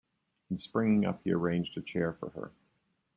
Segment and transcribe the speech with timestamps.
[0.49, 2.51] And, springing up, he arranged a chair for her.